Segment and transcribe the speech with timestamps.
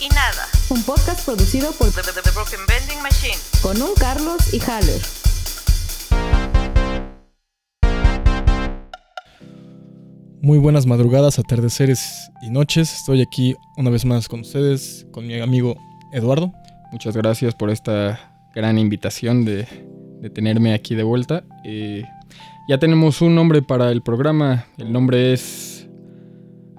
[0.00, 0.46] y Nada.
[0.70, 3.38] Un podcast producido por The, The- The Broken Vending Machine.
[3.62, 5.00] con un Carlos y Haller.
[10.40, 12.94] Muy buenas madrugadas, atardeceres y noches.
[12.94, 15.76] Estoy aquí una vez más con ustedes, con mi amigo
[16.12, 16.52] Eduardo.
[16.92, 18.18] Muchas gracias por esta
[18.54, 19.66] gran invitación de,
[20.20, 21.44] de tenerme aquí de vuelta.
[21.64, 22.04] Eh,
[22.68, 24.66] ya tenemos un nombre para el programa.
[24.78, 25.88] El nombre es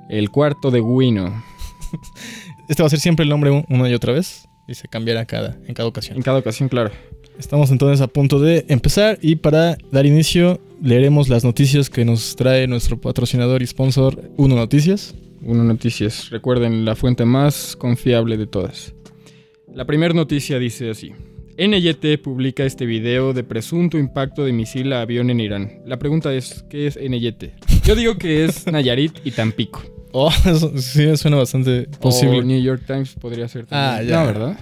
[0.09, 1.43] El Cuarto de Guino.
[2.69, 5.25] Este va a ser siempre el nombre un- una y otra vez y se cambiará
[5.25, 6.21] cada, en cada En ocasión.
[6.21, 6.91] cada ocasión, claro.
[7.37, 12.35] Estamos entonces a punto de empezar y para dar inicio leeremos las noticias que nos
[12.35, 15.15] trae nuestro patrocinador y sponsor Uno Noticias.
[15.41, 16.29] Uno Noticias.
[16.29, 18.93] Recuerden, la fuente más confiable de todas.
[19.73, 21.11] La primera noticia dice así.
[21.57, 25.81] NYT publica este video de presunto impacto de misil a avión en Irán.
[25.85, 27.51] La pregunta es, ¿qué es NYT?
[27.85, 29.81] Yo digo que es Nayarit y Tampico.
[30.11, 32.39] Oh, eso sí suena bastante posible.
[32.39, 33.91] O New York Times podría ser también.
[33.91, 34.19] Ah, ya.
[34.21, 34.59] No, ¿verdad?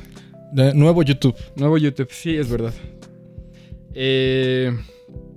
[0.54, 1.36] De nuevo YouTube.
[1.56, 2.74] Nuevo YouTube, sí, es verdad.
[3.94, 4.72] Eh,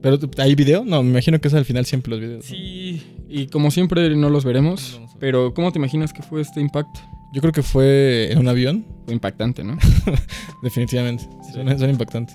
[0.03, 0.85] ¿Pero hay video?
[0.85, 2.45] No, me imagino que es al final siempre los videos.
[2.45, 4.99] sí, y como siempre no los veremos.
[5.01, 5.07] No.
[5.21, 7.01] Pero, ¿cómo te imaginas que fue este impacto?
[7.33, 9.77] Yo creo que fue en un avión, Fue impactante, ¿no?
[10.63, 11.25] definitivamente.
[11.47, 11.53] Sí.
[11.53, 12.35] Suena, suena impactante.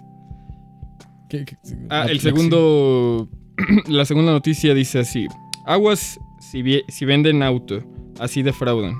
[1.29, 1.57] ¿Qué- qué-
[1.89, 3.27] Ah, el segundo.
[3.87, 5.25] la segunda noticia dice así:
[5.65, 7.83] Aguas si, venden auto,
[8.19, 8.95] así defraudan.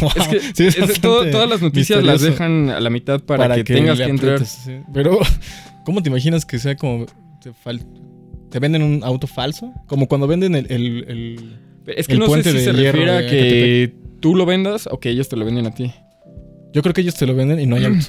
[0.00, 2.90] Wow, Es que sí, es es- bastante todo- todas las noticias las dejan a la
[2.90, 4.34] mitad para, que, tengas que entrar.
[4.34, 4.72] aprietes, sí.
[4.92, 5.18] Pero,
[5.86, 7.06] ¿cómo te imaginas que sea como.
[8.50, 9.72] Te, venden un auto falso?
[9.86, 10.66] Como cuando venden el.
[10.70, 11.58] el- el-
[11.96, 15.08] Es que El no sé si se refiere a que tú lo vendas o que
[15.10, 15.90] ellos te lo venden a ti.
[16.74, 17.98] Yo creo que ellos te lo venden y no hay auto.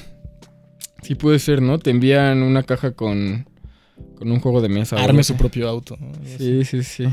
[1.02, 1.78] Sí puede ser, ¿no?
[1.78, 3.46] Te envían una caja con,
[4.16, 4.96] con un juego de mesa.
[5.02, 5.96] Arme su propio auto.
[6.38, 7.04] Sí, sí, sí.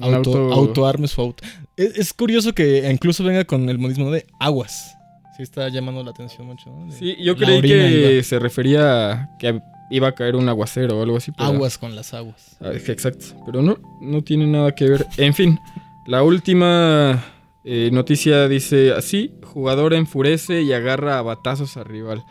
[0.00, 1.44] Auto, auto arme su auto.
[1.76, 4.94] Es, es curioso que incluso venga con el modismo de aguas.
[5.36, 6.70] Sí, está llamando la atención mucho.
[6.70, 6.86] ¿no?
[6.92, 10.98] De- Sí, yo creí que iba- se refería a que iba a caer un aguacero
[10.98, 11.30] o algo así.
[11.32, 12.56] pero- Aguas con las aguas.
[12.60, 13.26] Ah, Exacto.
[13.44, 15.06] Pero no, no tiene nada que ver.
[15.18, 15.58] En fin,
[16.06, 17.22] la última
[17.64, 22.22] eh, noticia dice así: jugador enfurece y agarra a batazos al rival.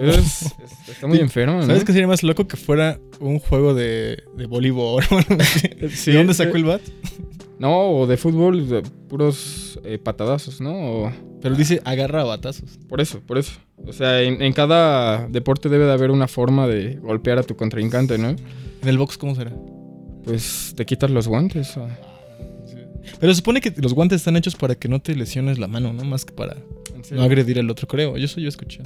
[0.00, 0.54] Es- es-
[0.88, 1.66] está muy enfermo, ¿no?
[1.66, 5.02] ¿Sabes qué sería más loco que fuera un juego de, de voleibol?
[5.94, 6.80] Sí, ¿De dónde sacó el bat?
[7.58, 10.74] No, o de fútbol, de puros eh, patadazos, ¿no?
[11.04, 12.78] O- Pero dice agarra a batazos.
[12.88, 13.52] por eso, por eso.
[13.86, 17.56] O sea, en, en cada deporte debe de haber una forma de golpear a tu
[17.56, 18.30] contrincante, ¿no?
[18.30, 19.52] ¿En el box cómo será?
[20.24, 21.76] Pues te quitas los guantes.
[21.76, 21.88] o-
[23.20, 25.92] Pero se supone que los guantes están hechos para que no te lesiones la mano,
[25.92, 26.04] ¿no?
[26.04, 26.56] Más que para
[27.10, 28.16] ¿En no agredir al otro, creo.
[28.16, 28.80] Yo eso yo escuché.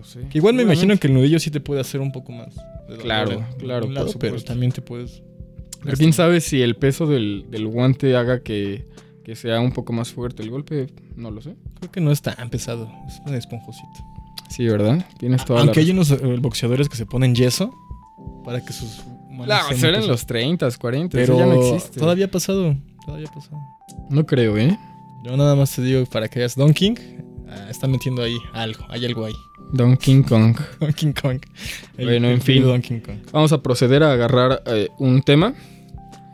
[0.00, 0.28] No lo sé.
[0.30, 2.54] Que igual me imagino que el nudillo sí te puede hacer un poco más.
[3.02, 4.44] Claro, claro, lado, pero supuesto.
[4.44, 5.22] también te puedes.
[5.82, 8.86] Pero quién sabe si el peso del, del guante haga que,
[9.24, 10.88] que sea un poco más fuerte el golpe.
[11.16, 11.54] No lo sé.
[11.78, 12.90] Creo que no es tan pesado.
[13.06, 13.88] Es un esponjosito.
[14.50, 15.06] Sí, ¿verdad?
[15.18, 17.72] Tienes toda Aunque la hay unos eh, boxeadores que se ponen yeso
[18.44, 21.12] para que sus manos Claro, era en los 30, 40.
[21.12, 22.00] Pero eso ya no existe.
[22.00, 22.76] todavía ha pasado.
[23.06, 23.58] Todavía ha pasado.
[24.10, 24.76] No creo, ¿eh?
[25.24, 26.96] Yo nada más te digo para que veas Don King.
[27.50, 28.84] Ah, está metiendo ahí algo.
[28.88, 29.34] Hay algo ahí.
[29.72, 30.56] Donkey Kong.
[30.80, 31.40] Donkey Kong.
[31.96, 32.62] El- Bueno, en fin.
[32.62, 33.16] Donkey Kong.
[33.32, 35.54] Vamos a proceder a agarrar eh, un tema.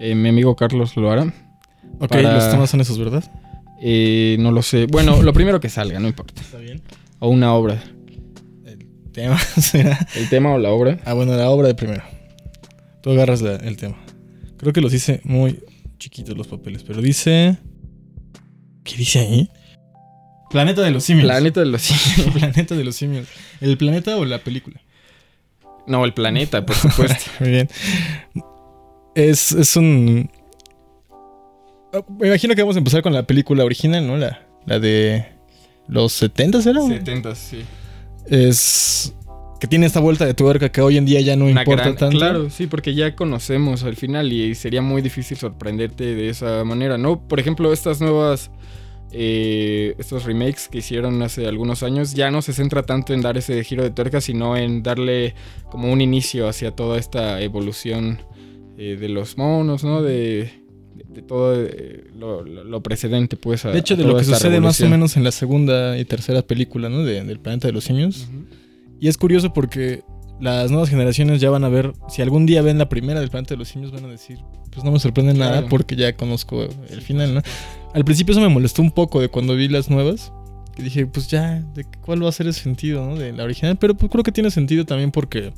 [0.00, 1.24] Eh, mi amigo Carlos lo hará.
[2.00, 3.24] Ok, Para- los temas son esos, ¿verdad?
[3.82, 4.86] Eh, no lo sé.
[4.86, 6.40] Bueno, lo primero que salga, no importa.
[6.40, 6.80] Está bien.
[7.18, 7.82] O una obra.
[8.64, 9.98] El tema será.
[10.14, 10.98] El tema o la obra.
[11.04, 12.02] Ah, bueno, la obra de primero.
[13.02, 13.96] Tú agarras la- el tema.
[14.56, 15.60] Creo que los hice muy
[15.98, 17.56] chiquitos los papeles, pero dice.
[18.84, 19.50] ¿Qué dice ahí?
[20.50, 21.26] Planeta de los simios.
[21.26, 22.34] Planeta de los simios.
[22.38, 23.26] planeta de los simios.
[23.60, 24.80] ¿El planeta o la película?
[25.86, 27.30] No, el planeta, por supuesto.
[27.40, 27.68] Muy bien.
[29.14, 30.30] Es, es un.
[31.92, 34.16] Ah, Me imagino que vamos a empezar con la película original, ¿no?
[34.16, 35.26] La, la de
[35.88, 36.80] los 70 ¿era?
[36.82, 37.62] 70, sí.
[38.26, 39.12] Es.
[39.58, 41.96] Que tiene esta vuelta de tuerca que hoy en día ya no Una importa gran-
[41.96, 42.18] tanto.
[42.18, 46.98] Claro, sí, porque ya conocemos al final y sería muy difícil sorprenderte de esa manera,
[46.98, 47.26] ¿no?
[47.26, 48.50] Por ejemplo, estas nuevas.
[49.18, 53.38] Eh, estos remakes que hicieron hace algunos años ya no se centra tanto en dar
[53.38, 55.34] ese giro de tuerca, sino en darle
[55.70, 58.18] como un inicio hacia toda esta evolución
[58.76, 60.02] eh, de los monos, ¿no?
[60.02, 60.50] De,
[60.94, 63.64] de- de todo eh, lo, precedente, pues.
[63.64, 66.42] a- De hecho, de lo que sucede más o menos en la segunda y tercera
[66.42, 67.02] película, ¿no?
[67.02, 68.28] De- del planeta de los simios.
[69.00, 70.02] Y es curioso porque
[70.40, 73.54] las nuevas generaciones ya van a ver, si algún día ven la primera del planeta
[73.54, 74.38] de los simios, van a decir,
[74.70, 77.42] pues no me sorprende nada porque ya conozco el final, ¿no?
[77.94, 80.32] Al principio eso me molestó un poco de cuando vi las nuevas.
[80.74, 83.16] Que dije, pues ya, ¿de cuál va a ser el sentido, ¿no?
[83.16, 83.78] De la original.
[83.78, 85.54] Pero pues creo que tiene sentido también porque,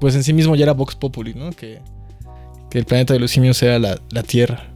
[0.00, 1.52] pues en sí mismo ya era Vox Populi, ¿no?
[1.52, 1.80] Que,
[2.68, 4.66] que el planeta de los simios sea la, la Tierra.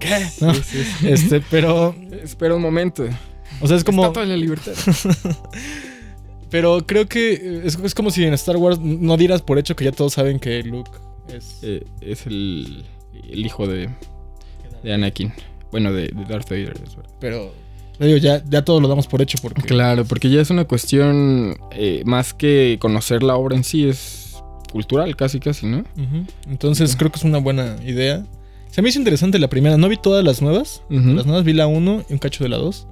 [0.00, 0.26] ¿Qué?
[0.40, 0.54] ¿No?
[0.54, 1.08] Sí, sí, sí.
[1.08, 3.04] Este, pero Espera un momento.
[3.60, 4.02] O sea, es como.
[4.02, 4.72] Estatua de la libertad.
[6.54, 9.86] Pero creo que es, es como si en Star Wars no dieras por hecho que
[9.86, 10.88] ya todos saben que Luke
[11.26, 11.58] es.
[11.62, 12.84] Eh, es el,
[13.28, 13.88] el hijo de,
[14.84, 15.32] de Anakin.
[15.72, 16.74] Bueno, de, de Darth Vader.
[16.86, 17.10] es verdad.
[17.18, 17.52] Pero.
[17.98, 19.62] Digo, ya, ya todos lo damos por hecho porque.
[19.62, 24.36] Claro, porque ya es una cuestión eh, más que conocer la obra en sí, es
[24.70, 25.82] cultural casi, casi, ¿no?
[26.48, 28.24] Entonces creo que es una buena idea.
[28.70, 29.76] Se me hizo interesante la primera.
[29.76, 30.82] No vi todas las nuevas.
[30.88, 32.86] Las nuevas vi la 1 y un cacho de la 2.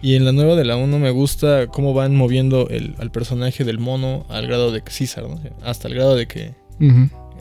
[0.00, 3.64] Y en la nueva de la 1 me gusta cómo van moviendo el, al personaje
[3.64, 5.40] del mono al grado de que César, ¿no?
[5.64, 6.54] Hasta el grado de que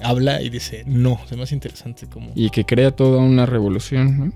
[0.01, 1.19] habla y dice no.
[1.35, 2.31] Me hace interesante como.
[2.35, 4.33] Y que crea toda una revolución, ¿no?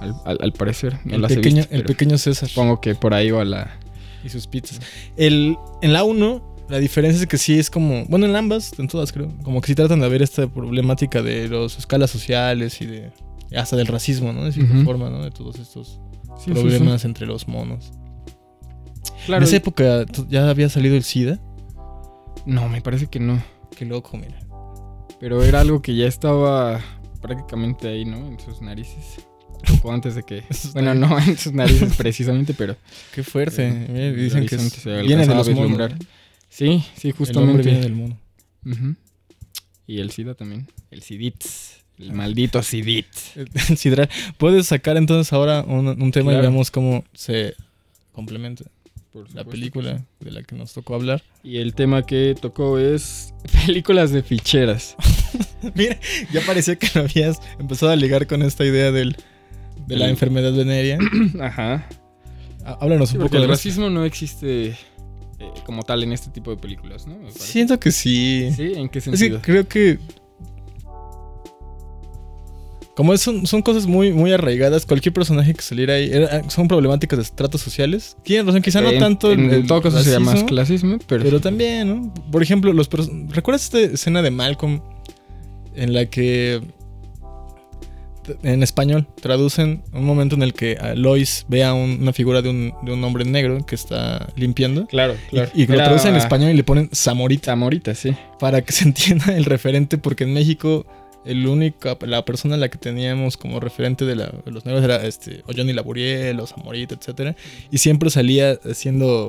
[0.00, 0.98] Al, al- al parecer.
[1.04, 3.78] No el, las pequeño, visto, el pero pequeño César Supongo que por ahí va la.
[4.24, 4.80] y sus pizzas.
[5.16, 8.04] El, en la 1, la diferencia es que sí es como.
[8.06, 9.28] Bueno, en ambas, en todas creo.
[9.42, 13.10] Como que sí tratan de ver esta problemática de las escalas sociales y de.
[13.56, 14.44] Hasta del racismo, ¿no?
[14.44, 14.84] De cierta Ujú.
[14.84, 15.22] forma, ¿no?
[15.22, 16.00] De todos estos
[16.38, 17.92] Sí, sí, problemas entre los monos.
[19.26, 19.42] Claro.
[19.42, 21.40] En esa época ya había salido el SIDA.
[22.46, 23.42] No, me parece que no.
[23.76, 24.38] Qué loco, mira.
[25.20, 26.80] Pero era algo que ya estaba
[27.22, 28.16] prácticamente ahí, ¿no?
[28.26, 29.24] En sus narices.
[29.66, 30.42] Poco antes de que.
[30.74, 32.76] Bueno, no en sus narices precisamente, pero.
[33.14, 33.66] Qué fuerte.
[33.66, 35.92] El- Mira, el dicen que es- se viene de los a monos.
[36.50, 37.80] Sí, sí, El hombre viene justamente.
[37.80, 38.96] del mono.
[39.86, 40.66] Y el SIDA también.
[40.90, 41.73] El SIDITS.
[41.98, 43.06] El maldito SIDIT.
[43.76, 44.08] Sidral.
[44.38, 47.54] Puedes sacar entonces ahora un, un tema y veamos cómo se
[48.12, 48.64] complementa
[49.12, 51.22] Por la película de la que nos tocó hablar.
[51.44, 53.32] Y el tema que tocó es
[53.64, 54.96] películas de ficheras.
[55.74, 55.98] Mira,
[56.32, 59.16] ya parecía que lo habías empezado a ligar con esta idea del,
[59.86, 60.98] de la enfermedad venérea.
[61.40, 61.88] Ajá.
[62.64, 63.52] Há- Háblanos Sí, un poco el de eso.
[63.52, 64.76] racismo no existe eh,
[65.64, 67.16] como tal en este tipo de películas, ¿no?
[67.30, 68.50] Siento que sí.
[68.56, 68.72] ¿Sí?
[68.74, 69.40] ¿En qué Es que sentido?
[69.42, 69.98] creo que.
[72.96, 76.68] Como es- son, son cosas muy, muy arraigadas, cualquier personaje que saliera ahí era- son
[76.68, 78.16] problemáticas de estratos sociales.
[78.22, 81.24] Tienen razón, quizá no En- tanto En, el, el todo caso sería más clasismo, pero.
[81.24, 82.14] Pero también, ¿no?
[82.30, 82.88] Por ejemplo, los
[83.30, 84.80] ¿recuerdas esta escena de Malcolm
[85.74, 86.60] en la que
[88.42, 92.40] en español traducen un momento en el que a Lois ve a un- una figura
[92.40, 94.86] de un, de un hombre negro que está limpiando?
[94.86, 95.50] Claro, claro.
[95.54, 98.14] Y, y lo traducen en español y le ponen Zamorita Zamorita, sí.
[98.38, 100.86] para que se entienda el referente, porque en México
[101.24, 104.84] el único, la persona a la que teníamos como referente de, la- de los negros
[104.84, 107.34] era este, o Johnny Laboriel, o Zamorita, etcétera,
[107.70, 109.26] y siempre salía haciendo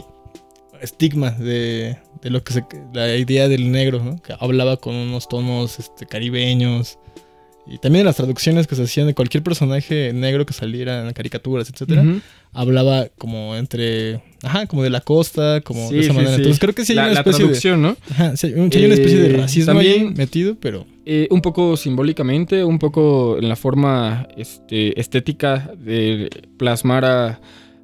[0.82, 2.64] estigma de, de lo que se,
[2.94, 4.22] la idea del negro, ¿no?
[4.22, 7.00] que hablaba con unos tonos este, caribeños.
[7.68, 11.68] Y también las traducciones que se hacían de cualquier personaje negro que saliera en caricaturas,
[11.68, 12.04] etcétera,
[12.52, 16.36] hablaba como entre, ajá, como de la costa, como Sí, de esa sí, manera.
[16.36, 16.42] sí.
[16.42, 17.98] Entonces creo que sí hay la, una especie de, ¿no?
[18.12, 20.86] Ajá, sí, hay un- sí hay una especie de Eh, racismo también- ahí metido, pero
[21.08, 27.40] Eh, un poco simbólicamente, un poco en la forma este, estética de plasmar a,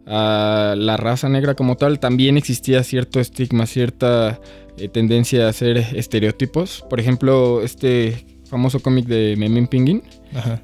[0.08, 4.40] a la raza negra como tal, también existía cierto estigma, cierta
[4.78, 6.84] eh, tendencia a hacer estereotipos.
[6.90, 10.02] Por ejemplo, este famoso cómic de Memín Pinguín,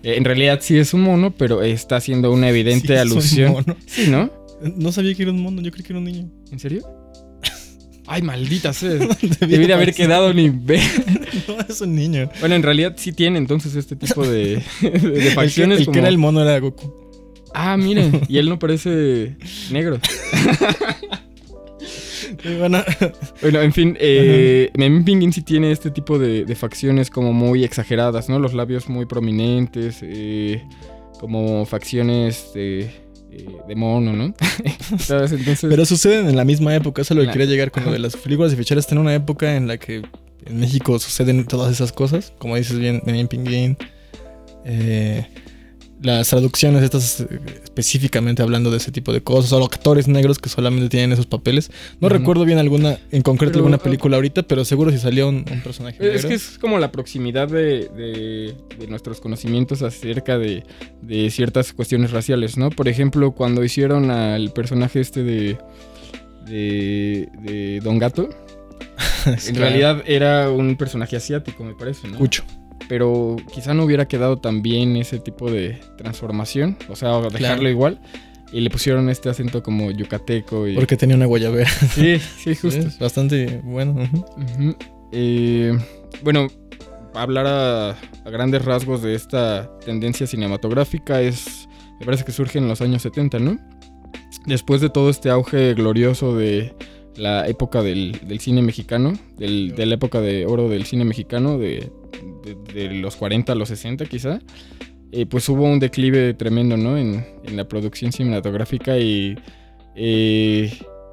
[0.04, 3.52] eh, en realidad sí es un mono, pero está haciendo una evidente Sí, alusión.
[3.52, 3.78] mono.
[3.86, 4.32] Sí, ¿no?
[4.76, 6.28] No sabía que era un mono, yo creí que era un niño.
[6.52, 6.82] ¿En serio?
[8.08, 8.90] Ay, maldita sea.
[8.94, 10.80] Debí Debí de haber quedado ni ver.
[11.48, 12.30] No, es un niño.
[12.40, 15.80] Bueno, en realidad sí tiene entonces este tipo de, de, de El que, facciones.
[15.80, 16.94] el que era el mono era Goku.
[17.54, 19.36] Ah, miren, y él no parece
[19.72, 20.00] negro.
[22.60, 22.84] Bueno,
[23.42, 24.70] Bueno, en fin, eh,
[25.06, 28.40] Pinguín sí tiene este tipo de, de facciones como muy exageradas, ¿no?
[28.40, 30.64] Los labios muy prominentes, eh,
[31.20, 32.90] como facciones de,
[33.38, 34.34] eh, de mono, ¿no?
[35.62, 37.92] Pero suceden en la misma época, eso es lo que La- quería llegar con lo
[37.92, 38.86] de las películas de ficheras.
[38.86, 40.02] Está en una época en la que
[40.46, 43.78] en México suceden todas esas cosas, como dices bien, Memín Pinguín.
[44.66, 45.26] Eh,
[46.02, 50.50] las traducciones estas eh, específicamente hablando de ese tipo de cosas, o actores negros que
[50.50, 51.72] solamente tienen esos papeles.
[52.00, 55.28] No recuerdo bien alguna, en concreto Pero, alguna ah, película ahorita, pero seguro si salió
[55.28, 56.30] un, un personaje es negro.
[56.30, 60.64] que es como la proximidad de, de- de nuestros conocimientos acerca de,
[61.02, 62.70] de ciertas cuestiones raciales, ¿no?
[62.70, 65.58] Por ejemplo, cuando hicieron al personaje este de,
[66.46, 68.30] de, de Don Gato,
[69.26, 69.60] En claro.
[69.60, 72.18] realidad era un personaje asiático, me parece, ¿no?
[72.18, 72.44] Cucho.
[72.90, 76.78] Pero quizá no hubiera quedado tan bien ese tipo de transformación.
[76.90, 77.70] O sea, dejarlo Claro.
[77.70, 78.02] igual.
[78.54, 80.76] Y le pusieron este acento como yucateco y.
[80.76, 81.70] Porque tenía una guayabera.
[81.94, 82.86] Sí, sí, justo.
[83.00, 83.94] Bastante bueno.
[84.38, 84.76] Ujú.
[85.12, 85.78] Eh,
[86.24, 86.48] bueno,
[87.14, 91.68] hablar a, a grandes rasgos de esta tendencia cinematográfica es.
[92.00, 93.58] Me parece que surge en los años 70, ¿no?
[94.46, 96.74] Después de todo este auge glorioso de
[97.18, 101.58] la época del, del cine mexicano, del- de la época de oro del cine mexicano,
[101.58, 101.92] de,
[102.56, 104.40] de- de los 40 a los 60 quizá,
[105.12, 106.98] eh, pues hubo un declive tremendo, ¿no?
[106.98, 109.36] En, en la producción cinematográfica y
[109.96, 110.72] eh,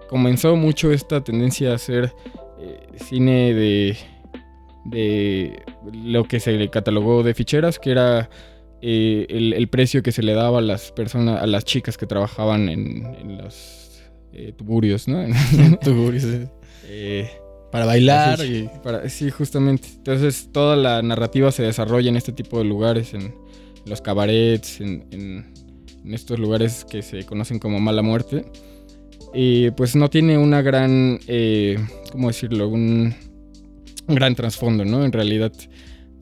[0.09, 2.13] comenzó mucho esta tendencia a hacer
[2.61, 3.97] eh, cine de,
[4.85, 5.63] de
[5.93, 8.29] lo que se le catalogó de ficheras, que era
[8.83, 12.07] eh, el, el precio que se le daba a las personas, a las chicas que
[12.07, 14.03] trabajaban en, en los
[14.57, 15.23] tuburios, ¿no?
[16.87, 17.29] Eh,
[17.75, 18.83] Para bailar Así y...
[18.85, 19.89] para, sí, justamente.
[19.97, 23.35] Entonces toda la narrativa se desarrolla en este tipo de lugares, en
[23.85, 25.53] los cabarets, en, en-
[26.05, 28.45] en estos lugares que se conocen como mala muerte.
[29.35, 31.79] Y pues no tiene una gran, eh,
[32.13, 32.69] ¿cómo decirlo?
[32.69, 33.13] Un,
[34.07, 35.05] un gran trasfondo, ¿no?
[35.05, 35.51] En realidad,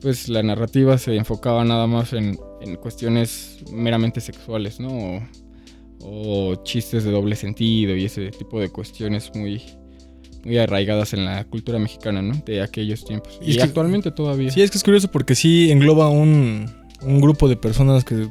[0.01, 4.89] pues la narrativa se enfocaba nada más en, en cuestiones meramente sexuales, ¿no?
[4.89, 5.21] O,
[6.51, 9.61] o chistes de doble sentido y ese tipo de cuestiones muy,
[10.43, 12.41] muy arraigadas en la cultura mexicana, ¿no?
[12.45, 13.39] De aquellos tiempos.
[13.41, 14.51] Y Y, es que- actualmente todavía.
[14.51, 16.65] Sí, es que es curioso porque sí engloba un,
[17.01, 18.27] un grupo de personas que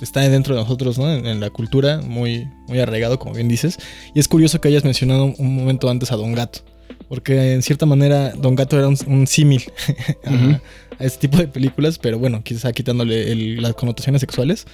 [0.00, 1.12] está dentro de nosotros, ¿no?
[1.12, 3.78] En, en la cultura, muy, muy arraigado, como bien dices.
[4.14, 6.60] Y es curioso que hayas mencionado un momento antes a Don Gato.
[7.08, 9.64] Porque en cierta manera Don Gato era un, un símil
[10.24, 10.50] a, Ujú.
[10.98, 14.64] a este tipo de películas, pero bueno, quizá quitándole el- las connotaciones sexuales.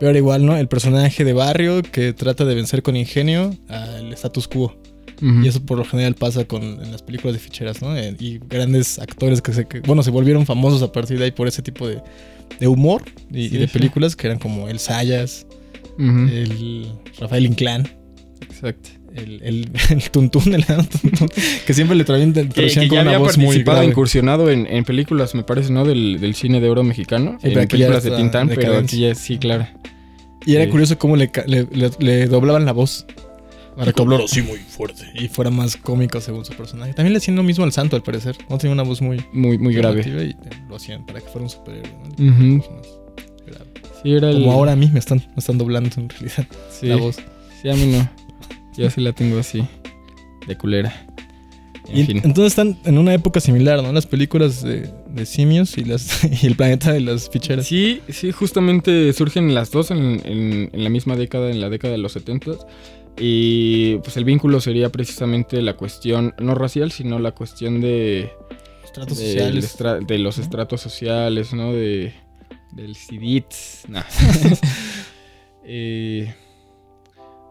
[0.00, 0.56] Pero era igual, ¿no?
[0.56, 4.76] El personaje de barrio que trata de vencer con ingenio al status quo.
[5.42, 7.96] Y eso por lo general pasa con, en las películas de ficheras, ¿no?
[7.96, 11.30] Eh, y grandes actores que se, que, bueno, se volvieron famosos a partir de ahí
[11.30, 12.02] por ese tipo de,
[12.60, 13.72] de humor y, Sí, y de sí.
[13.72, 15.46] películas que eran como el Sayas,
[15.98, 16.86] el
[17.18, 17.88] Rafael Inclán,
[18.42, 18.90] Exacto.
[19.14, 21.28] el, el, el Tuntún, el Tuntún,
[21.66, 23.90] que siempre le traían, Que, con una había voz muy participado, grave.
[23.90, 25.84] incursionado en, en películas, me parece, ¿no?
[25.84, 27.38] Del, del cine de oro mexicano.
[27.42, 29.66] Sí, en películas de Tintán, pero aquí ya sí, claro.
[30.46, 30.70] Y era Sí.
[30.70, 33.06] curioso cómo le, ca- le, le- le doblaban la voz.
[33.76, 35.04] Hablara así muy fuerte.
[35.14, 36.92] Y fuera más cómico según su personaje.
[36.94, 38.36] También le hacían lo mismo al santo, al parecer.
[38.48, 40.02] No tenía una voz muy, Muy, muy grave.
[40.06, 41.90] Y lo hacían para que fuera un superhéroe.
[42.18, 42.62] ¿no?
[42.62, 42.86] Pues más
[43.46, 43.70] grave.
[44.02, 44.40] Sí, era el...
[44.40, 46.86] Como ahora a mí me están, me están doblando en realidad sí.
[46.86, 47.16] la voz.
[47.62, 48.08] Sí, a mí no.
[48.76, 49.64] Yo sí la tengo así.
[50.46, 51.06] De culera.
[51.88, 52.16] En Y fin.
[52.24, 53.92] entonces están en una época similar, ¿no?
[53.92, 57.66] Las películas de, de simios y, las, y el planeta de las ficheras.
[57.66, 61.92] Sí, sí, justamente surgen las dos en, en- en la misma década, en la década
[61.92, 62.52] de los 70.
[63.18, 68.32] Y pues el vínculo sería precisamente la cuestión, no racial, sino la cuestión de,
[68.84, 69.64] Estratos del sociales.
[69.64, 71.72] estra- de los estratos sociales, ¿no?
[71.72, 72.12] De,
[72.72, 73.84] del CIDITS.
[73.88, 74.02] nah.
[75.64, 76.34] Eh,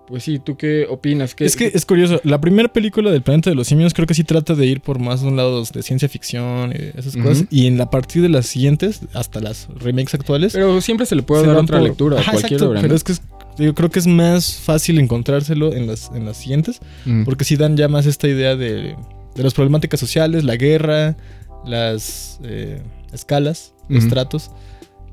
[0.07, 1.33] pues sí, ¿tú qué opinas?
[1.33, 4.13] ¿Qué- Es que es curioso, la primera película del planeta de los simios creo que
[4.13, 7.45] sí trata de ir por más de un lado de ciencia ficción y esas cosas.
[7.49, 11.23] Y en la partir de las siguientes, hasta las remakes actuales, Pero siempre se le
[11.23, 12.81] puede se dar otra por- lectura a Ajá, cualquier exacto, obra.
[12.81, 13.21] Pero es que es-
[13.57, 16.79] yo creo que es más fácil encontrárselo en las, en las siguientes.
[17.05, 17.23] Mm.
[17.23, 18.95] Porque sí dan ya más esta idea de,
[19.35, 21.17] de las problemáticas sociales, la guerra,
[21.65, 22.81] las eh,
[23.13, 23.97] escalas, Ujú.
[23.97, 24.51] estratos.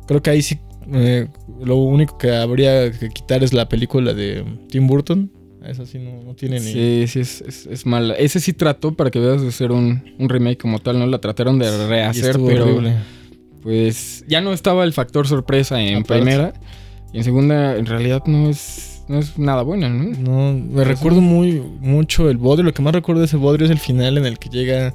[0.06, 0.59] Creo que ahí sí
[0.92, 1.28] eh,
[1.62, 5.30] lo único que habría que quitar es la película de Tim Burton.
[5.64, 6.73] Esa sí no, no tiene ni...
[6.73, 8.14] Sí, sí, es, es, es mala.
[8.14, 11.06] Ese sí trató, para que veas, de ser un, un remake como tal, ¿no?
[11.06, 12.94] La trataron de rehacer, estuvo pero horrible.
[13.62, 16.54] pues ya no estaba el factor sorpresa en primera.
[17.12, 20.04] Y en segunda, en realidad no es, no es nada buena, ¿no?
[20.18, 22.64] No, me recuerdo muy mucho el bodrio.
[22.64, 24.94] Lo que más recuerdo de ese bodrio es el final en el que llega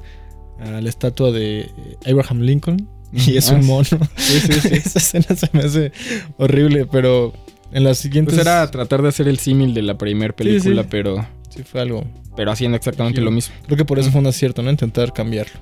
[0.60, 1.70] a la estatua de eh,
[2.10, 2.88] Abraham Lincoln.
[3.12, 3.68] Y es Ah, un sí.
[3.68, 3.84] mono.
[4.16, 4.68] Sí, sí, sí.
[4.74, 5.92] Esa escena se me hace
[6.38, 7.32] horrible, pero
[7.72, 8.34] en las siguientes...
[8.34, 10.88] Pues era tratar de hacer el símil de la primera película, sí.
[10.90, 12.04] pero, Sí, fue algo...
[12.36, 13.24] pero haciendo exactamente Sí.
[13.24, 13.54] lo mismo.
[13.66, 14.70] Creo que por eso fue un acierto, ¿no?
[14.70, 15.54] Intentar cambiarlo.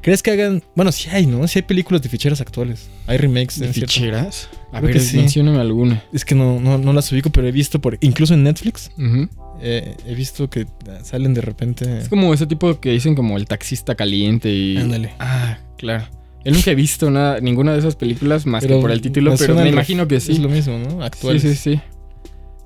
[0.00, 0.62] ¿Crees que hagan...?
[0.74, 1.46] Bueno, sí hay, ¿no?
[1.46, 2.88] Sí hay películas de ficheras actuales.
[3.06, 3.92] Hay remakes, ¿De en cierto.
[4.72, 5.16] A Creo ver, sí.
[5.16, 6.02] mencióname alguna.
[6.12, 7.96] Es que no, no, no las ubico, pero he visto por...
[8.00, 8.90] Incluso en Netflix,
[9.60, 11.98] eh, he visto que ah, salen de repente...
[11.98, 14.76] Es como ese tipo que dicen como el taxista caliente y...
[14.76, 15.14] Ándale.
[15.18, 16.04] Ah, claro.
[16.44, 19.54] Yo nunca he visto nada, ninguna de esas películas más que por el título, pero
[19.54, 20.32] me imagino que sí.
[20.32, 21.02] Es lo mismo, ¿no?
[21.02, 21.42] Actuales.
[21.42, 21.80] Sí, sí,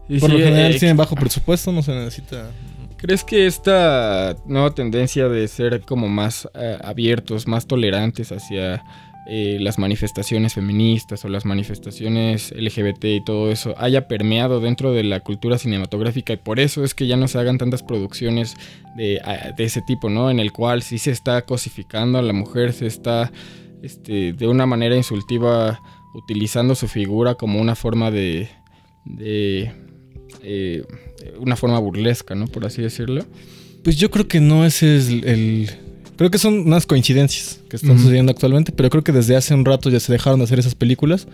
[0.09, 0.18] sí.
[0.21, 2.50] Por sí, lo general eh, tienen bajo presupuesto, no se necesita...
[2.97, 8.85] ¿Crees que esta nueva tendencia de ser como más eh, abiertos, más tolerantes hacia
[9.25, 15.05] eh, las manifestaciones feministas o las manifestaciones LGBT y todo eso haya permeado dentro de
[15.05, 18.57] la cultura cinematográfica y por eso es que ya no se hagan tantas producciones
[18.97, 20.29] de, ah, de ese tipo, ¿no?
[20.29, 23.31] En el cual sí se está cosificando a la mujer, se está
[23.83, 25.81] este, de una manera insultiva
[26.14, 28.49] utilizando su figura como una forma de...
[29.05, 29.73] de
[30.43, 30.85] eh,
[31.38, 32.49] una forma burlesca, ¿no?
[32.49, 33.25] Por así decirlo.
[33.85, 35.71] Pues yo creo que no ese es el...
[36.16, 38.00] Creo que son unas coincidencias que están Ujú.
[38.00, 40.75] sucediendo actualmente, pero creo que desde hace un rato ya se dejaron de hacer esas
[40.75, 41.26] películas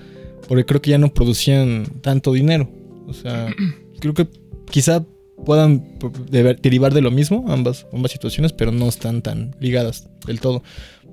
[0.46, 2.70] porque creo que ya no producían tanto dinero.
[3.06, 3.54] O sea,
[4.00, 4.28] creo que
[4.70, 5.04] quizá
[5.44, 5.84] puedan
[6.30, 10.62] derivar de lo mismo, ambas, ambas situaciones, pero no están tan ligadas del todo.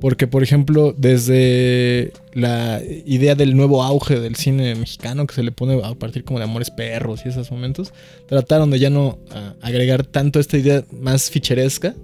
[0.01, 5.51] Porque, por ejemplo, desde la idea del nuevo auge del cine mexicano que se le
[5.51, 7.93] pone a partir como de Amores Perros y esos momentos,
[8.27, 11.95] trataron de ya no ah, agregar tanto esta idea más ficheresca,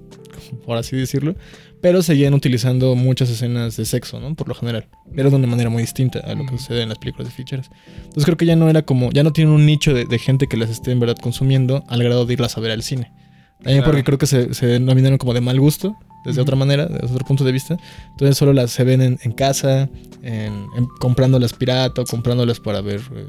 [0.66, 1.36] por así decirlo,
[1.82, 4.36] pero seguían utilizando muchas escenas de sexo, ¿no?
[4.36, 4.88] Por lo general.
[5.16, 6.58] Pero de una manera muy distinta a lo que Ujú.
[6.60, 7.70] sucede en las películas de ficheras.
[7.98, 10.48] Entonces creo que ya no era como, ya no tienen un nicho de, de gente
[10.48, 13.12] que las esté en verdad consumiendo al grado de irlas a ver al cine.
[13.58, 13.92] También Claro.
[13.92, 15.96] porque creo que se, se denominaron como de mal gusto,
[16.26, 17.78] desde otra manera, desde otro punto de vista.
[18.12, 19.90] Entonces solo las se ven en, en casa,
[20.24, 23.26] en, en- comprándolas pirata o comprándolas para ver eh,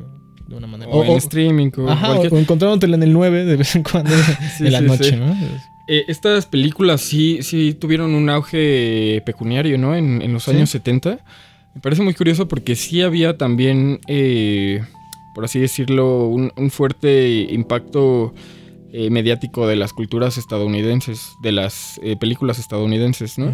[0.53, 0.91] de una manera.
[0.91, 1.71] O, en streaming.
[1.79, 4.11] O ajá, o, cualquier- o encontrándotela en el 9 de vez en cuando
[4.59, 5.17] Sí, en la sí, noche, sí.
[5.17, 5.37] ¿no?
[5.89, 9.97] Eh, estas películas sí, sí tuvieron un auge pecuniario, ¿no?
[9.97, 10.53] En, en los Sí.
[10.53, 11.19] años 70.
[11.75, 14.83] Me parece muy curioso porque sí había también, eh,
[15.35, 18.35] por así decirlo, un, un fuerte impacto
[18.93, 23.53] eh, mediático de las culturas estadounidenses, de las eh, películas estadounidenses, ¿no?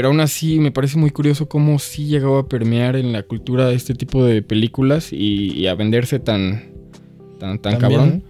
[0.00, 3.70] Pero aún así me parece muy curioso cómo sí llegaba a permear en la cultura
[3.70, 6.72] este tipo de películas y, y a venderse tan,
[7.38, 8.24] tan, tan También, cabrón.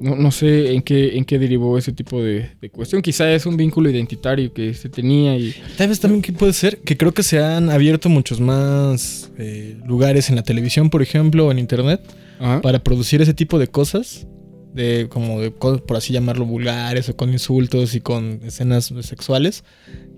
[0.00, 3.02] No, no sé en qué, en qué derivó ese tipo de, de cuestión.
[3.02, 5.56] Quizá es un vínculo identitario que se tenía y...
[5.76, 9.76] Tal vez también que puede ser que creo que se han abierto muchos más eh,
[9.86, 12.00] lugares en la televisión, por ejemplo, o en internet,
[12.38, 12.60] Ajá.
[12.60, 14.28] para producir ese tipo de cosas,
[14.72, 19.64] de como de por así llamarlo vulgares o con insultos y con escenas sexuales,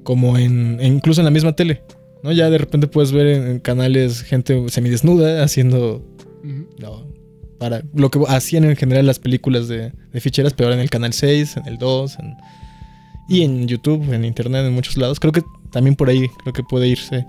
[0.08, 1.82] como en incluso en la misma tele,
[2.22, 2.32] ¿no?
[2.32, 6.02] Ya de repente puedes ver en, en canales gente semidesnuda haciendo
[6.42, 6.66] Ujú.
[6.78, 7.06] no,
[7.58, 10.88] para lo que hacían en general las películas de, de ficheras, pero ahora en el
[10.88, 12.34] canal 6, en el 2, en-
[13.28, 15.20] y en YouTube, en internet, en muchos lados.
[15.20, 17.26] Creo que también por ahí creo que puede irse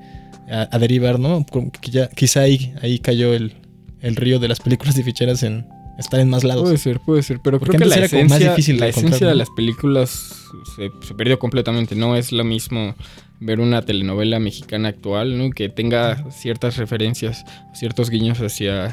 [0.50, 1.46] a, a derivar, ¿no?
[1.82, 3.52] Que ya, quizá ahí, ahí cayó el,
[4.00, 5.66] el río de las películas de ficheras en
[6.00, 6.64] estar en más lados.
[6.64, 7.40] Puede ser, puede ser.
[7.42, 10.34] Pero Porque creo que la como más esencia, difícil de la esencia de las películas
[10.76, 11.96] se, se perdió completamente.
[11.96, 12.96] No es lo mismo
[13.40, 15.50] ver una telenovela mexicana actual, ¿no?
[15.52, 18.88] Que tenga ciertas referencias, ciertos guiños hacia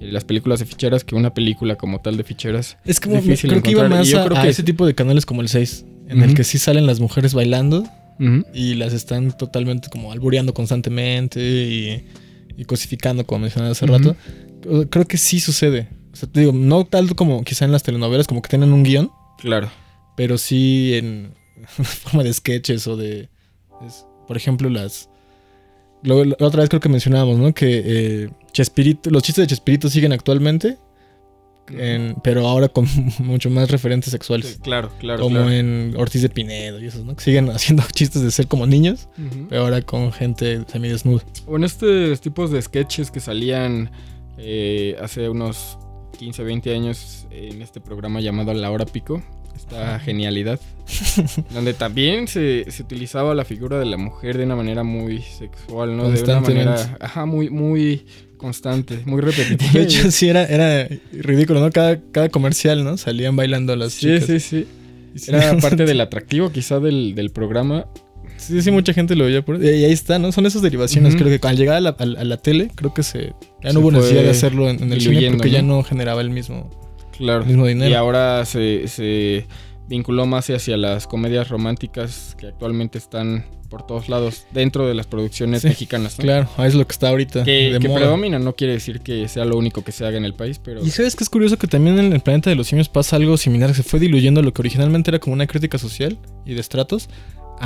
[0.00, 2.76] eh, las películas de ficheras que una película como tal de ficheras.
[2.84, 4.94] es como, difícil creo que iba más yo a, creo a que- ese tipo de
[4.94, 7.84] canales como el 6, en el que sí salen las mujeres bailando
[8.52, 12.04] y las están totalmente como albureando constantemente y,
[12.56, 14.16] y cosificando, como mencionaba hace rato.
[14.90, 15.88] Creo que sí sucede.
[16.12, 18.82] O sea, te digo, no tal como quizá en las telenovelas, como que tienen un
[18.82, 19.70] guion, Claro.
[20.16, 21.34] pero sí en
[21.66, 23.28] forma de sketches o de.
[23.86, 25.08] es- por ejemplo, las.
[26.02, 27.52] La otra vez creo que mencionábamos, ¿no?
[27.52, 30.78] Que eh, Chespirito, los chistes de Chespirito siguen actualmente,
[31.70, 32.86] en- pero ahora con
[33.18, 34.58] mucho más referentes sexuales.
[34.62, 35.20] Claro, claro.
[35.22, 35.50] como claro.
[35.50, 37.16] en Ortiz de Pinedo y esos, ¿no?
[37.16, 39.08] Que siguen haciendo chistes de ser como niños,
[39.48, 41.24] pero ahora con gente semidesnuda.
[41.46, 43.90] O en estos tipos de sketches que salían
[44.38, 45.78] eh, hace unos
[46.18, 49.22] 15, 20 años en este programa llamado La Hora Pico,
[49.54, 50.60] esta genialidad,
[51.52, 55.96] donde también se, se utilizaba la figura de la mujer de una manera muy sexual,
[55.96, 56.10] ¿no?
[56.10, 59.72] De una manera, ajá, muy, muy constante, muy repetitiva.
[59.72, 61.70] De hecho, sí, era, era ridículo, ¿no?
[61.70, 62.96] Cada, cada comercial, ¿no?
[62.96, 64.24] Salían bailando las sí, chicas.
[64.24, 64.66] sí, sí.
[65.14, 67.86] Sí, Era parte del atractivo quizá del, del programa.
[68.38, 69.62] Sí, sí, mucha gente lo veía por...
[69.62, 70.32] Y ahí está, ¿no?
[70.32, 71.16] Son esas derivaciones.
[71.16, 73.34] Creo que al llegar a la, a a la tele, creo que se...
[73.62, 75.82] Ya Se no hubo fue necesidad de hacerlo en, en el cine porque ya ¿no?
[75.82, 76.70] generaba el mismo,
[77.16, 77.42] Claro.
[77.42, 77.90] el mismo dinero.
[77.90, 79.46] Y ahora se, se
[79.88, 85.06] vinculó más hacia las comedias románticas que actualmente están por todos lados dentro de las
[85.06, 86.18] producciones Sí, mexicanas.
[86.18, 86.22] ¿no?
[86.24, 88.00] Claro, ahí es lo que está ahorita Que, de que moda.
[88.00, 90.82] predomina, no quiere decir que sea lo único que se haga en el país, pero
[90.82, 93.36] Y sabes que es curioso que también en el planeta de los simios pasa algo
[93.36, 97.10] similar, se fue diluyendo lo que originalmente era como una crítica social y de estratos.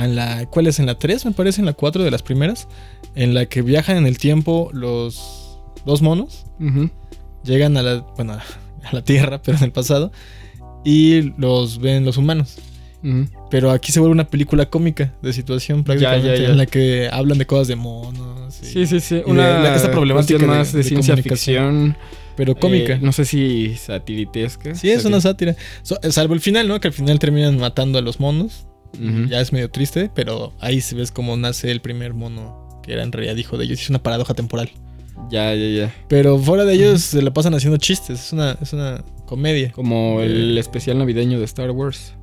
[0.07, 0.79] La, ¿Cuál es?
[0.79, 2.67] En la 3, me parece, en la 4 de las primeras,
[3.15, 6.45] en la que viajan en el tiempo los dos monos,
[7.43, 8.33] llegan a la, bueno,
[8.83, 10.11] a la Tierra, pero en el pasado,
[10.83, 12.57] y los ven los humanos.
[13.49, 16.49] Pero aquí se vuelve una película cómica de situación prácticamente, ya.
[16.51, 18.59] en la que hablan de cosas de monos.
[18.63, 19.15] y- Sí, sí, sí.
[19.15, 21.97] de Una la- esa problemática de- más de, de ciencia ficción.
[22.37, 22.93] Pero cómica.
[22.93, 24.73] eh, no sé si satiritesca.
[24.73, 25.55] Sí, es una sátira.
[25.83, 26.79] So- salvo el final, ¿no?
[26.79, 28.65] Que al final terminan matando a los monos.
[29.29, 33.03] Ya es medio triste, pero ahí se ves cómo nace el primer mono que era
[33.03, 33.81] en realidad hijo de ellos.
[33.81, 34.69] Es una paradoja temporal.
[35.31, 35.95] Ya, ya, ya.
[36.09, 38.19] Pero fuera de ellos se la pasan haciendo chistes.
[38.25, 39.71] Es una, es una comedia.
[39.71, 40.25] Como Eh.
[40.25, 42.13] el especial navideño de Star Wars.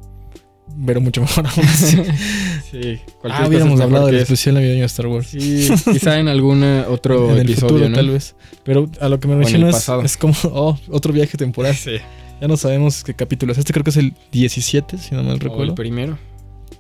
[0.87, 1.97] Pero mucho mejor aún así.
[2.71, 5.27] Sí, ah, hubiéramos hablado del especial navideño de Star Wars.
[5.29, 7.97] Sí, quizá en algún otro en el episodio, futuro, ¿no?
[7.97, 8.37] tal vez.
[8.63, 11.75] Pero a lo que me mencionas es como oh, otro viaje temporal.
[11.75, 11.97] Sí.
[12.41, 13.59] Ya no sabemos qué capítulo es.
[13.59, 15.75] Este creo que es el 17, si no mal O el recuerdo.
[15.75, 16.17] primero.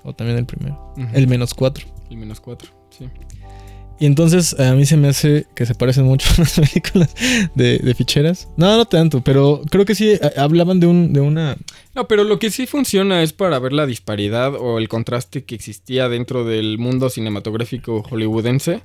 [0.02, 0.94] O también el primero.
[1.12, 1.86] El menos 4.
[2.10, 3.06] El menos cuatro, sí.
[4.00, 7.14] Y entonces a mí se me hace que se parecen mucho a las películas
[7.54, 8.48] de, de ficheras.
[8.56, 11.58] No, no tanto, pero creo que sí hablaban de, un, de una...
[11.94, 15.54] No, pero lo que sí funciona es para ver la disparidad o el contraste que
[15.54, 18.80] existía dentro del mundo cinematográfico hollywoodense,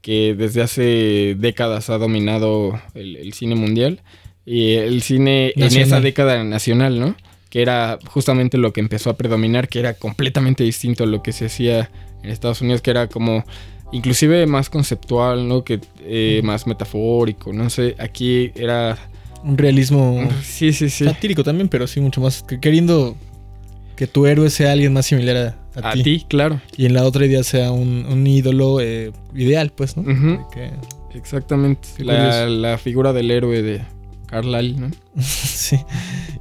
[0.00, 4.00] que desde hace décadas ha dominado el, el cine mundial
[4.44, 7.16] y el cine en esa década nacional, ¿no?
[7.56, 11.32] Que era justamente lo que empezó a predominar, que era completamente distinto a lo que
[11.32, 11.90] se hacía
[12.22, 13.44] en Estados Unidos, que era como
[13.92, 15.64] inclusive más conceptual, ¿no?
[15.64, 18.98] Que eh, más metafórico, no sé, aquí era...
[19.42, 21.06] Un realismo Sí, sí, sí.
[21.06, 22.42] satírico también, pero sí mucho más.
[22.42, 23.16] que- Queriendo
[23.96, 26.02] que tu héroe sea alguien más similar a, a A ti.
[26.02, 26.60] ti, claro.
[26.76, 30.04] Y en la otra idea sea un, un ídolo eh, ideal, pues, ¿no?
[30.50, 30.72] Que-
[31.14, 31.88] Exactamente.
[32.04, 33.80] La figura del héroe de
[34.26, 34.90] Carlyle, ¿no?
[35.22, 35.76] sí.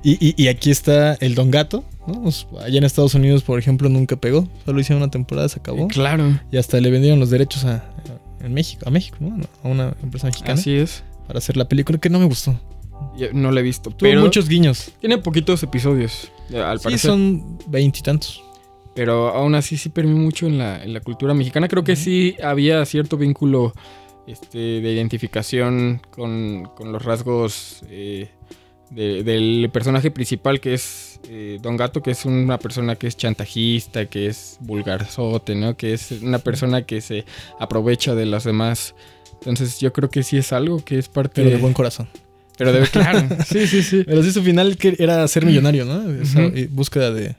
[0.03, 2.23] Y, y- y aquí está el Don Gato, ¿no?
[2.23, 4.47] Pues, allá en Estados Unidos, por ejemplo, nunca pegó.
[4.65, 5.87] Solo hicieron una temporada, se acabó.
[5.87, 6.39] Claro.
[6.51, 9.37] Y hasta le vendieron los derechos a, a- en México, a México, ¿no?
[9.63, 11.03] A una empresa mexicana Así es.
[11.27, 12.59] para hacer la película que no me gustó.
[13.17, 13.89] Yo no la he visto.
[13.89, 14.91] Tuvo pero muchos guiños.
[15.01, 17.09] tiene poquitos episodios, eh, al Sí, parecer.
[17.11, 18.41] son veintitantos.
[18.93, 21.67] Pero aún así sí permeó mucho en la, en la cultura mexicana.
[21.67, 23.73] Creo que sí había cierto vínculo
[24.27, 28.29] este, de identificación con, con los rasgos eh,
[28.91, 33.17] de- del personaje principal, que es eh, Don Gato, que es una persona que es
[33.17, 35.75] chantajista, que es vulgarzote, ¿no?
[35.75, 37.25] Que es una persona que se
[37.59, 38.95] aprovecha de los demás.
[39.39, 42.07] Entonces yo creo que sí es algo que es parte Pero de buen corazón.
[42.57, 43.27] Pero de claro.
[43.45, 44.03] sí, sí, sí.
[44.05, 46.03] Pero sí, su final que era ser millonario, ¿no?
[46.09, 47.35] Eh, búsqueda de.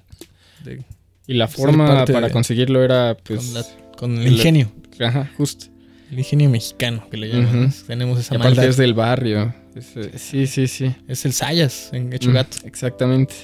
[0.64, 0.82] de-
[1.26, 4.70] Y la forma para conseguirlo era pues con, la- con el el- ingenio.
[5.00, 5.66] ajá, justo.
[6.10, 7.46] El ingenio mexicano que le llaman.
[7.48, 7.56] Ujú.
[7.66, 7.72] ¿no?
[7.86, 8.64] Tenemos esa aparte maldad.
[8.70, 9.54] es del barrio.
[9.74, 10.94] Es, eh, sí, sí, sí.
[11.08, 12.56] Es el Sayas en Hecho Mm, Gato.
[12.64, 13.34] Exactamente.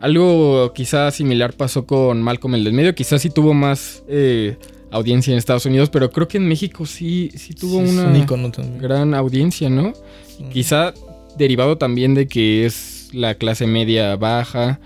[0.00, 2.94] Algo quizás similar pasó con Malcolm el del medio.
[2.94, 4.56] Quizás sí tuvo más eh,
[4.90, 8.78] audiencia en Estados Unidos, pero creo que en México sí, sí tuvo Sí, una un
[8.78, 9.92] gran audiencia, ¿no?
[10.38, 10.48] Mm.
[10.50, 10.94] Quizá
[11.36, 14.80] derivado también de que es la clase media baja,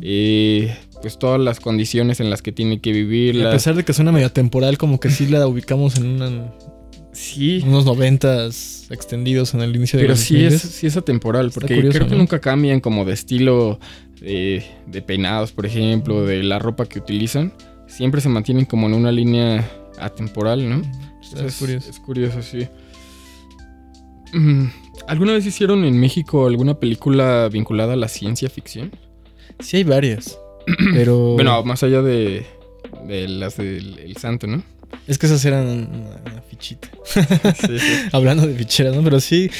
[0.00, 3.34] eh, pues todas las condiciones en las que tiene que vivir.
[3.34, 6.06] Y a la- pesar de que suena medio temporal, como que sí la ubicamos en
[6.22, 6.50] una-
[7.12, 10.52] Sí, unos noventas extendidos en el inicio de Pero sí 2000s.
[10.54, 12.20] es, sí es atemporal, Está porque curioso, creo que ¿no?
[12.22, 13.78] nunca cambian como de estilo
[14.22, 17.52] eh, de peinados, por ejemplo, de la ropa que utilizan.
[17.86, 20.80] Siempre se mantienen como en una línea atemporal, ¿no?
[21.44, 21.90] Es, curioso.
[21.90, 22.66] es curioso, sí.
[24.32, 24.66] Mm,
[25.06, 28.90] ¿Alguna vez hicieron en México alguna película vinculada a la ciencia ficción?
[29.60, 30.38] Sí hay varias.
[30.94, 31.34] Pero.
[31.34, 32.44] Bueno, más allá de,
[33.06, 34.62] de las del el santo, ¿no?
[35.06, 36.88] Es que esas eran una, una fichita.
[37.04, 37.92] Sí, sí.
[38.12, 39.02] Hablando de ficheras, ¿no?
[39.02, 39.50] Pero sí.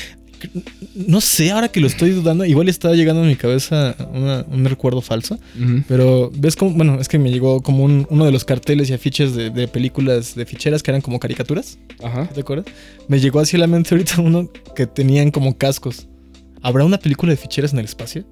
[0.95, 4.65] No sé, ahora que lo estoy dudando, igual está llegando a mi cabeza una- un
[4.67, 5.39] recuerdo falso.
[5.89, 8.93] Pero ves como, bueno, es que me llegó como un- uno de los carteles y
[8.93, 11.79] afiches de, de películas de ficheras que eran como caricaturas.
[12.03, 12.27] Ajá.
[12.29, 12.67] ¿Te acuerdas?
[13.09, 16.09] Me llegó así a la mente ahorita uno que tenían como cascos.
[16.61, 18.25] ¿Habrá una película de ficheras en el espacio?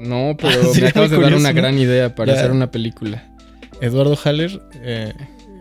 [0.00, 1.54] No, pero Ah, me acabas de dar una ¿no?
[1.54, 2.38] gran idea para Ya.
[2.40, 3.24] hacer una película.
[3.80, 5.14] Eduardo Haller, eh,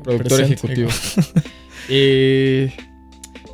[0.03, 0.53] Productor presente.
[0.55, 0.89] ejecutivo.
[1.91, 2.71] Eh,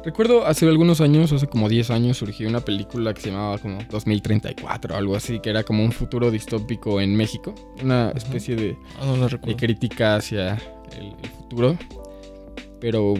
[0.03, 3.79] recuerdo hace algunos años, hace como 10 años, surgió una película que se llamaba como
[3.89, 7.55] 2034 o algo así, que era como un futuro distópico en México.
[7.81, 10.55] Una especie de, Ah, no de crítica hacia
[10.97, 11.77] el, el futuro.
[12.85, 13.15] Pero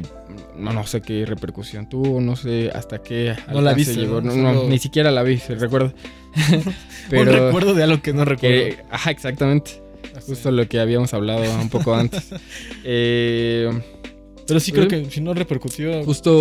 [0.56, 4.22] no, no sé qué repercusión tuvo, no sé hasta qué No la viste, llegó.
[4.22, 4.32] ¿no?
[4.36, 5.92] No, ni siquiera la vi, se recuerda.
[7.12, 8.56] Un recuerdo de algo que no recuerdo.
[8.56, 9.82] que- ajá, exactamente.
[10.28, 12.30] Justo lo que habíamos hablado un poco antes.
[12.84, 13.72] Eh,
[14.48, 16.32] Pero sí creo que si no repercutió, Justo-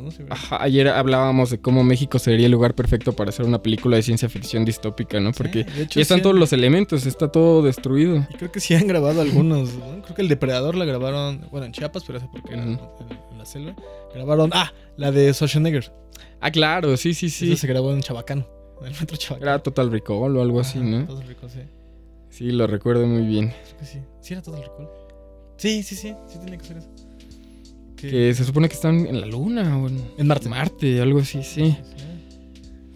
[0.00, 0.10] ¿no?
[0.10, 3.96] Sí, Ajá, ayer hablábamos de cómo México sería el lugar perfecto para hacer una película
[3.96, 5.32] de ciencia ficción distópica, ¿no?
[5.32, 8.26] Porque de hecho, ya están sí todos los elementos, está todo destruido.
[8.30, 9.74] Y creo que sí han grabado algunos.
[9.74, 10.02] ¿no?
[10.02, 12.88] Creo que el Depredador la grabaron, bueno, en Chiapas, pero ese porque era en, Ujú.
[13.32, 13.76] en la selva.
[14.14, 15.92] Grabaron, ah, la de Schwarzenegger.
[16.40, 17.52] Ah, claro, sí, sí, sí.
[17.52, 18.46] Esa se grabó en Chabacano,
[18.80, 19.50] en el metro Chabacano.
[19.50, 21.04] Era Total Recall o algo así, Ajá, ¿no?
[21.06, 21.60] todo rico, sí.
[22.30, 23.48] Sí, lo recuerdo muy bien.
[23.66, 23.98] Creo que sí.
[24.22, 24.88] Sí, era todo el recall.
[25.58, 26.88] Sí, sí, sí, sí tenía que ser eso.
[28.02, 30.48] Que- Que se supone que están en la luna o en En Marte.
[30.48, 31.76] Marte, algo así, sí.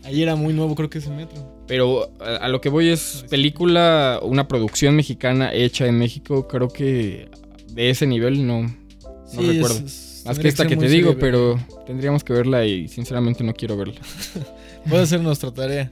[0.05, 1.65] Ahí era muy nuevo, creo que ese metro.
[1.67, 6.69] Pero a, a lo que voy es película, una producción mexicana hecha en México, creo
[6.69, 7.29] que
[7.73, 9.81] de ese nivel no, no recuerdo.
[10.25, 14.01] Más que esta que te digo, pero tendríamos que verla y sinceramente no quiero verla.
[14.89, 15.91] Puede ser nuestra tarea.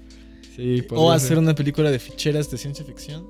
[0.55, 1.39] Sí, O hacer ser.
[1.39, 3.27] una película de ficheras de ciencia ficción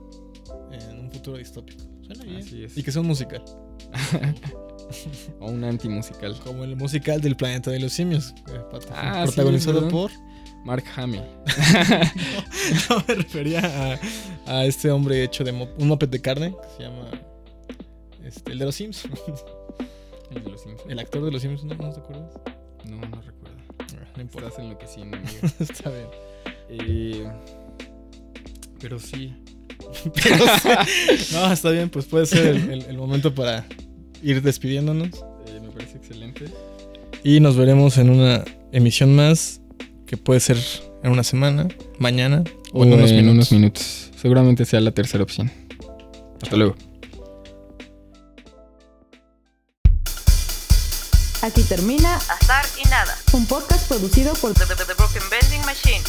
[0.73, 1.83] en un futuro distópico.
[2.07, 2.37] Suena bien.
[2.39, 2.77] Así es.
[2.77, 3.43] Y que sea un musical.
[5.41, 6.39] O un antimusical.
[6.41, 8.35] Como el musical del planeta de los simios.
[8.49, 8.61] eh,
[8.93, 10.11] Ah, sí, protagonizado por.
[10.65, 11.23] Mark Hamill.
[12.89, 13.61] No me refería
[14.47, 17.11] a, a este hombre hecho de mo- un moped de carne que se llama.
[18.25, 19.05] Este, el de los Sims.
[20.35, 20.91] El de los Simpsons.
[20.91, 21.87] El actor de los Simpsons, ¿no?
[21.87, 22.33] ¿No te acuerdas?
[22.87, 23.57] No, no recuerdo.
[23.79, 24.49] Ah, No importa.
[24.49, 25.39] Estás enloqueciendo, amigo.
[25.61, 26.07] Está bien.
[26.71, 27.29] Eh,
[28.81, 29.35] pero sí.
[31.33, 33.67] No, está bien, pues puede ser el, el- el momento para
[34.25, 35.09] ir despidiéndonos.
[35.47, 36.47] eh, me parece excelente.
[37.23, 39.61] Y nos veremos en una emisión más
[40.07, 40.59] que puede ser
[41.03, 43.33] en una semana, mañana o, en unos minutos.
[43.35, 44.11] unos minutos.
[44.21, 45.51] Seguramente sea la tercera opción.
[46.43, 46.75] Hasta luego.
[51.43, 53.15] Aquí termina Azar y nada.
[53.33, 56.01] un podcast producido por The, The- The Broken Bending Machine.